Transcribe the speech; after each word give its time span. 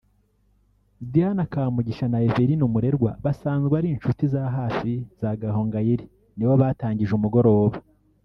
Diana 1.11 1.43
Kamugisha 1.51 2.05
na 2.11 2.17
Evelyne 2.27 2.63
Umurerwa 2.69 3.11
basanzwe 3.23 3.73
ari 3.79 3.87
inshuti 3.93 4.23
za 4.33 4.43
hafi 4.57 4.91
za 5.19 5.29
Gahongayire 5.41 6.05
nibo 6.37 6.53
batangije 6.61 7.13
umugoroba 7.15 7.75